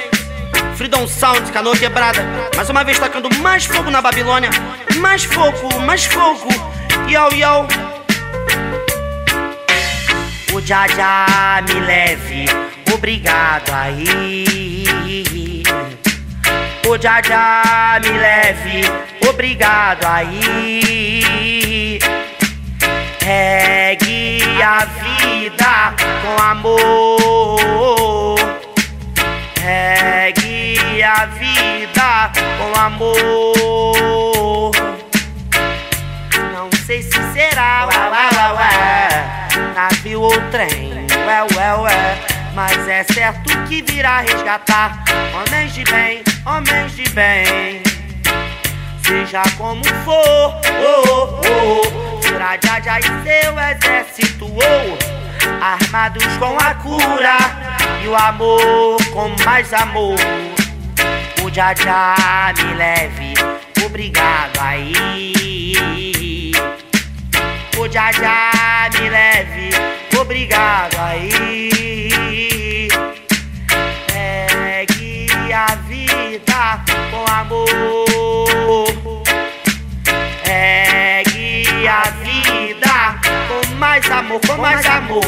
[0.77, 2.23] Freedom Sound, canoa quebrada.
[2.55, 4.51] Mais uma vez tocando mais fogo na Babilônia.
[4.97, 6.47] Mais fogo, mais fogo.
[7.09, 7.67] Yo, yo.
[10.53, 12.45] O Jaja me leve,
[12.93, 14.85] obrigado aí.
[16.87, 18.83] O Jaja me leve,
[19.27, 21.99] obrigado aí.
[23.29, 28.39] Regue a vida com amor.
[29.61, 34.73] Regue a vida com amor.
[36.55, 39.09] Não sei se será ué, ué, ué,
[39.75, 40.95] navio ou trem,
[41.27, 42.19] ué, ué, ué.
[42.55, 45.05] Mas é certo que virá resgatar
[45.35, 47.83] homens de bem, homens de bem.
[49.03, 52.08] Seja como for, oh, oh, oh.
[52.39, 54.97] Será Jaja e seu exército, oh,
[55.61, 57.37] armados com a cura
[58.01, 60.15] e o amor com mais amor.
[61.43, 62.15] O Jaja
[62.57, 63.35] me leve,
[63.85, 66.53] obrigado aí.
[67.77, 68.53] O Jaja
[68.93, 69.71] me leve,
[70.17, 72.89] obrigado aí.
[74.07, 78.08] Pegue a vida com amor.
[84.29, 85.23] Amor, com mais amor.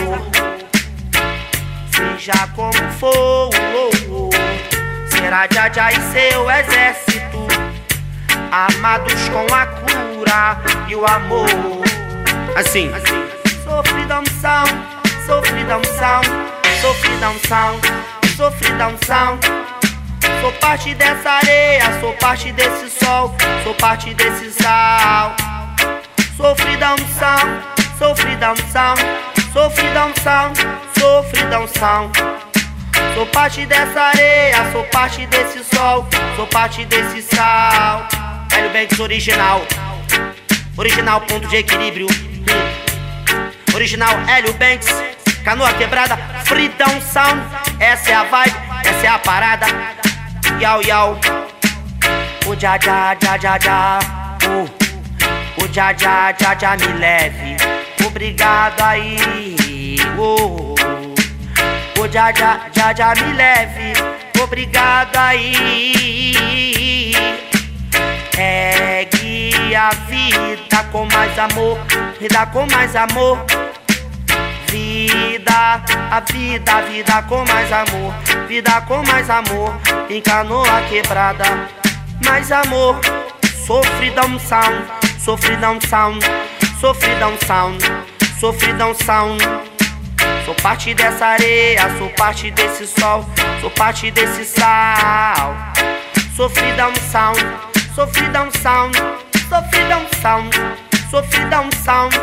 [1.90, 4.30] Seja como for, oh, oh.
[5.09, 7.46] será Jaja e seu exército,
[8.53, 11.48] amados com a cura e o amor.
[12.57, 12.90] Assim,
[13.64, 14.64] sofridão são,
[15.26, 16.20] sofridão são,
[16.80, 17.80] sofridão são,
[18.36, 19.38] sofridão são.
[20.42, 25.34] Sou parte dessa areia, sou parte desse sol, sou parte desse sal.
[26.36, 28.94] Sofridão são, sofridão são,
[29.53, 30.53] sofridão são,
[30.98, 32.11] sofridão são.
[33.14, 38.09] Sou parte dessa areia, sou parte desse sol, sou parte desse sal.
[38.57, 39.61] Hélio Banks original,
[40.78, 42.07] original ponto de equilíbrio.
[42.07, 43.74] Hum.
[43.74, 44.88] Original Hélio Banks,
[45.44, 47.42] canoa quebrada, Freedom Sound.
[47.78, 49.66] Essa é a vibe, essa é a parada.
[50.59, 51.20] Yau, yau.
[52.46, 53.98] O ja, ja, ja, ja, ja.
[54.48, 54.80] Uh.
[55.62, 57.80] O já já já já me leve.
[58.07, 59.96] Obrigado aí.
[60.18, 60.74] Oh.
[62.01, 63.92] O já já já já me leve.
[64.42, 67.12] Obrigado aí.
[68.36, 71.78] Regue a vida com mais amor,
[72.18, 73.38] vida com mais amor.
[74.68, 78.14] Vida, a vida, a vida com mais amor,
[78.48, 79.74] vida com mais amor.
[80.09, 81.44] Em canoa quebrada,
[82.24, 82.98] mais amor.
[83.66, 84.86] Sofridão sound,
[85.18, 86.24] sofridão sound,
[86.81, 87.85] sofridão sound,
[88.41, 89.45] sofridão sound.
[90.47, 93.24] Sou parte dessa areia, sou parte desse sol,
[93.61, 95.55] sou parte desse sal.
[96.35, 97.39] Sofridão sound,
[97.95, 98.97] sofridão sound,
[99.49, 100.57] sofridão sound,
[101.11, 102.16] sofridão sound.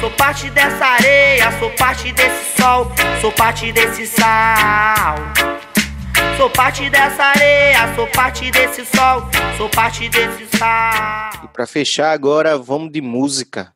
[0.00, 2.90] Sou parte dessa areia, sou parte desse sol,
[3.20, 5.16] sou parte desse sal.
[6.36, 11.30] Sou parte dessa areia, sou parte desse sol, sou parte desse sal.
[11.44, 13.72] E pra fechar agora, vamos de música.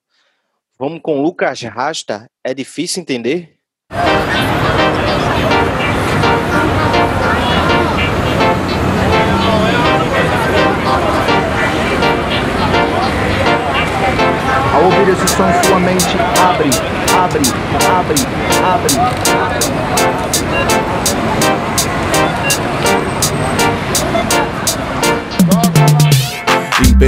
[0.78, 2.28] Vamos com Lucas Rasta.
[2.42, 3.56] É difícil entender?
[14.74, 16.70] Ao ouvir esse som, sua mente abre,
[17.16, 17.42] abre,
[17.88, 18.16] abre,
[18.64, 18.92] abre.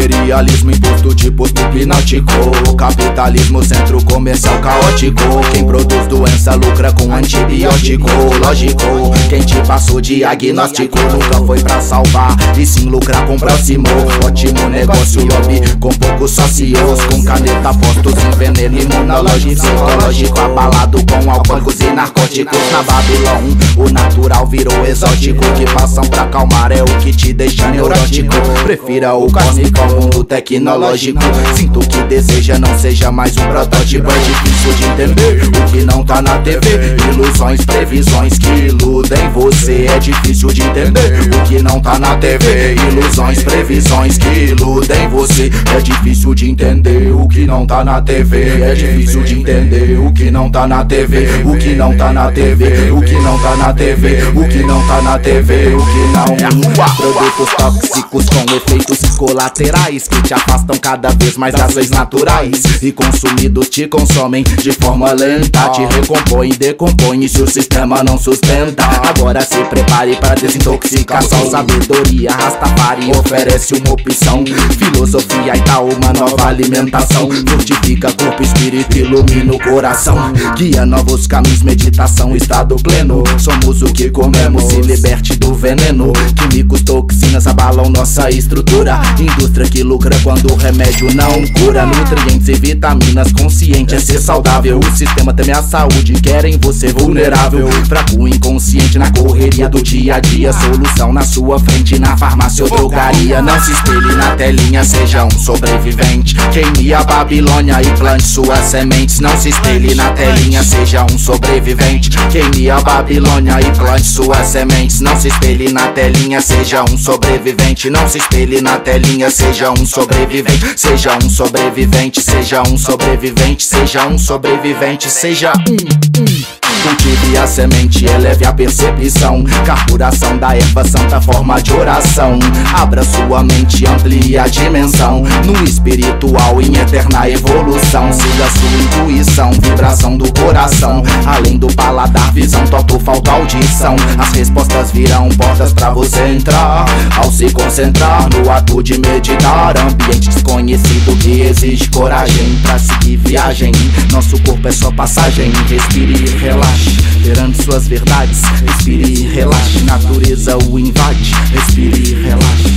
[0.05, 2.76] Imperialismo imposto posto hipnótico.
[2.76, 5.22] Capitalismo centro comercial caótico.
[5.50, 8.07] Quem produz doença lucra com antibiótico.
[8.44, 8.84] Lógico,
[9.30, 13.86] quem te passou diagnóstico Nunca foi pra salvar e sim lucrar com próximo.
[14.26, 17.02] Ótimo negócio, lobby com poucos sócios.
[17.11, 22.59] Com caneta postos em veneno imunológico Psicológico abalado com alcoólicos e narcóticos.
[22.70, 25.40] Na Babilão, o natural virou exótico.
[25.55, 28.34] Que passam pra acalmar é o que te deixa neurótico.
[28.64, 31.20] Prefira o cósmico mundo tecnológico.
[31.55, 34.11] Sinto que deseja, não seja mais um protótipo.
[34.11, 39.86] É difícil de entender o que não tá na TV Ilusões, previsões que iludem você.
[39.86, 45.51] É difícil de entender o que não tá na TV Ilusões, previsões que iludem você.
[45.76, 50.12] É difícil de entender o que não tá na TV É difícil de entender o
[50.12, 53.57] que não tá na TV O que não tá na TV O que não tá
[53.57, 56.55] na TV O que não tá na TV O que não
[56.97, 62.82] Produtos tóxicos com efeitos colaterais Que te afastam cada vez mais das leis naturais.
[62.82, 65.68] E consumidos te consomem de forma lenta.
[65.68, 68.82] Te recompõe, decompõe se o sistema não sustenta.
[69.07, 74.43] Agora se prepare para desintoxicação Sabedoria Rastafari oferece uma opção.
[74.78, 77.28] Filosofia e tal, uma nova alimentação.
[77.47, 80.16] Fortifica corpo, espírito, ilumina o coração.
[80.57, 83.22] Guia novos caminhos, meditação, estado pleno.
[83.39, 86.11] Somos o que comemos, se liberte do veneno.
[86.35, 88.99] Químicos, toxinas abalam nossa estrutura.
[89.20, 91.85] Indústria que lucra quando o remédio não cura.
[91.85, 94.79] Nutrientes e vitaminas, consciente é ser saudável.
[94.79, 97.68] O sistema teme a saúde, querem você vulnerável.
[97.89, 100.53] Fraco, inconsciente na correria do dia a dia.
[100.53, 103.43] Solução na sua frente, na farmácia ou drogaria.
[103.43, 106.37] Não se espelhe na telinha, seja um sobrevivente.
[106.53, 109.18] Queime a Babilônia e plante suas sementes.
[109.18, 112.11] Não se espelhe na telinha, seja um sobrevivente.
[112.31, 115.01] Queime a Babilônia e plante suas sementes.
[115.01, 117.91] Não se espelhe na telinha, seja um sobrevivente.
[117.91, 124.07] Não se espelhe na telinha, seja um sobrevivente Seja um sobrevivente, seja um sobrevivente Seja
[124.07, 126.64] um sobrevivente, seja um.
[126.84, 129.42] Cultive a semente, eleve a percepção.
[129.64, 132.38] Carburação da erva santa, forma de oração.
[132.74, 135.22] Abra sua mente, amplie a dimensão.
[135.46, 138.12] No espiritual, em eterna evolução.
[138.12, 141.02] Siga sua intuição, vibração do coração.
[141.26, 143.96] Além do paladar, visão, toque, falta audição.
[144.18, 146.84] As respostas virão portas pra você entrar.
[147.16, 153.72] Ao se concentrar no ato de meditar Ambiente desconhecido que exige coragem Pra seguir viagem.
[154.11, 156.90] Nosso corpo é só passagem Respire e relaxe.
[157.22, 159.80] Perante suas verdades Respire e relaxe.
[159.80, 162.74] Natureza o invade Respire e relaxe.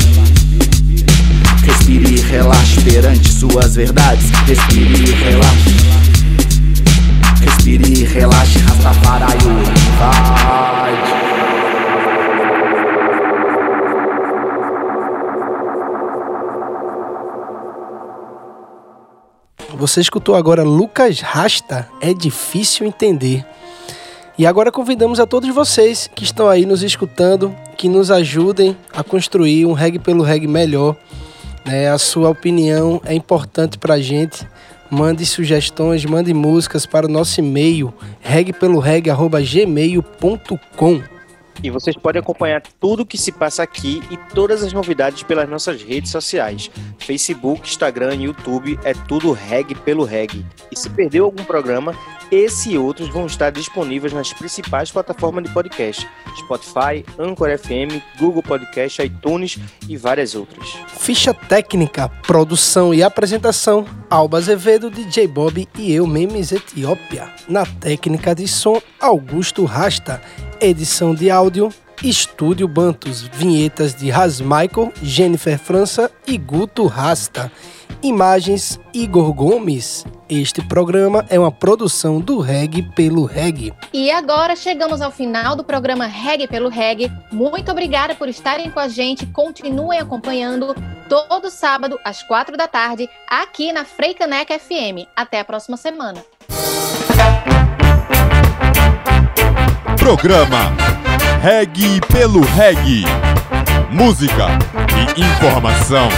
[1.66, 2.82] Respire e relaxe.
[2.82, 5.76] Perante suas verdades Respire e relaxe.
[7.42, 8.60] Respire e relaxe.
[8.60, 11.17] Rastafari o invade
[19.78, 23.46] Você escutou agora Lucas Rasta, é difícil entender.
[24.36, 29.04] E agora convidamos a todos vocês que estão aí nos escutando, que nos ajudem a
[29.04, 30.96] construir um reggae pelo reggae melhor.
[31.64, 31.92] Né?
[31.92, 34.48] A sua opinião é importante para a gente.
[34.90, 41.17] Mande sugestões, mande músicas para o nosso e-mail reggaepeloreggae.gmail.com
[41.64, 45.82] E vocês podem acompanhar tudo que se passa aqui e todas as novidades pelas nossas
[45.82, 46.70] redes sociais.
[47.00, 50.46] Facebook, Instagram, YouTube, é tudo Reg pelo Reg.
[50.72, 51.96] E se perdeu algum programa,
[52.30, 58.44] esse e outros vão estar disponíveis nas principais plataformas de podcast: Spotify, Anchor FM, Google
[58.44, 60.76] Podcast, iTunes e várias outras.
[60.88, 67.30] Ficha técnica, produção e apresentação: Alba Azevedo, DJ Bob e eu, Memes Etiópia.
[67.50, 70.22] Na técnica de som, Augusto Rasta.
[70.62, 71.70] Edição de áudio,
[72.02, 73.30] Estúdio Bantos.
[73.34, 77.52] Vinhetas de Ras Michael, Jennifer França e Guto Rasta.
[78.02, 80.06] Imagens Igor Gomes.
[80.30, 83.74] Este programa é uma produção do Reg pelo Reg.
[83.94, 87.12] E agora chegamos ao final do programa Reg pelo Reg.
[87.32, 89.26] Muito obrigada por estarem com a gente.
[89.26, 90.76] Continuem acompanhando
[91.08, 95.08] todo sábado às quatro da tarde aqui na Freicaneca FM.
[95.16, 96.24] Até a próxima semana.
[99.98, 100.72] Programa
[101.42, 103.06] Reg pelo Reg.
[103.90, 104.48] Música
[105.16, 106.10] e informação.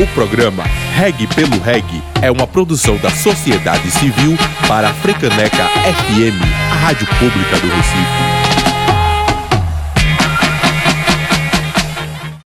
[0.00, 0.62] O programa
[0.94, 1.84] Reg pelo Reg
[2.22, 4.38] é uma produção da sociedade civil
[4.68, 6.40] para a Frecaneca FM,
[6.70, 8.37] a rádio pública do Recife.